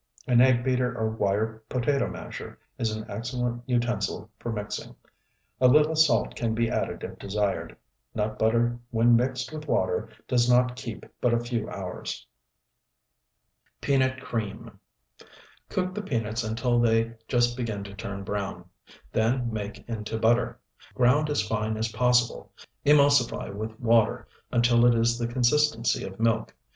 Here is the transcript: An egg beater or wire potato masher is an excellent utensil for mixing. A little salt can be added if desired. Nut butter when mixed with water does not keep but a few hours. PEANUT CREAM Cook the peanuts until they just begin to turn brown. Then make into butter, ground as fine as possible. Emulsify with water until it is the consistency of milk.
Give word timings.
An 0.25 0.41
egg 0.41 0.63
beater 0.63 0.97
or 0.97 1.11
wire 1.11 1.61
potato 1.69 2.07
masher 2.09 2.57
is 2.79 2.89
an 2.89 3.05
excellent 3.07 3.61
utensil 3.67 4.31
for 4.39 4.51
mixing. 4.51 4.95
A 5.59 5.67
little 5.67 5.95
salt 5.95 6.33
can 6.35 6.55
be 6.55 6.71
added 6.71 7.03
if 7.03 7.19
desired. 7.19 7.77
Nut 8.15 8.39
butter 8.39 8.79
when 8.89 9.15
mixed 9.15 9.53
with 9.53 9.67
water 9.67 10.09
does 10.27 10.49
not 10.49 10.75
keep 10.75 11.05
but 11.21 11.35
a 11.35 11.39
few 11.39 11.69
hours. 11.69 12.25
PEANUT 13.79 14.19
CREAM 14.21 14.79
Cook 15.69 15.93
the 15.93 16.01
peanuts 16.01 16.43
until 16.43 16.79
they 16.79 17.13
just 17.27 17.55
begin 17.55 17.83
to 17.83 17.93
turn 17.93 18.23
brown. 18.23 18.65
Then 19.11 19.53
make 19.53 19.87
into 19.87 20.17
butter, 20.17 20.59
ground 20.95 21.29
as 21.29 21.43
fine 21.43 21.77
as 21.77 21.91
possible. 21.91 22.51
Emulsify 22.87 23.51
with 23.53 23.79
water 23.79 24.27
until 24.51 24.83
it 24.87 24.95
is 24.95 25.19
the 25.19 25.27
consistency 25.27 26.03
of 26.03 26.19
milk. 26.19 26.55